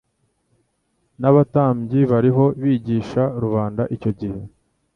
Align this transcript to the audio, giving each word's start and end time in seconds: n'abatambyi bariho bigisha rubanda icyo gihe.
n'abatambyi 1.19 1.99
bariho 2.11 2.45
bigisha 2.61 3.23
rubanda 3.43 3.83
icyo 3.95 4.11
gihe. 4.19 4.39